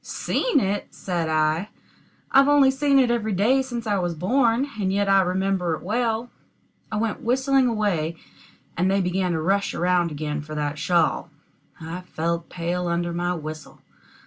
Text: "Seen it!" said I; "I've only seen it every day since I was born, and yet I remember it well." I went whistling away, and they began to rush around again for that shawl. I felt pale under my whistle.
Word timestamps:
"Seen 0.03 0.59
it!" 0.59 0.91
said 0.95 1.29
I; 1.29 1.69
"I've 2.31 2.47
only 2.47 2.71
seen 2.71 2.97
it 2.97 3.11
every 3.11 3.33
day 3.33 3.61
since 3.61 3.85
I 3.85 3.97
was 3.99 4.15
born, 4.15 4.67
and 4.79 4.91
yet 4.91 5.07
I 5.07 5.21
remember 5.21 5.75
it 5.75 5.83
well." 5.83 6.31
I 6.91 6.95
went 6.97 7.21
whistling 7.21 7.67
away, 7.67 8.15
and 8.75 8.89
they 8.89 8.99
began 8.99 9.33
to 9.33 9.39
rush 9.43 9.75
around 9.75 10.09
again 10.11 10.41
for 10.41 10.55
that 10.55 10.79
shawl. 10.79 11.29
I 11.79 12.01
felt 12.01 12.49
pale 12.49 12.87
under 12.87 13.13
my 13.13 13.35
whistle. 13.35 13.79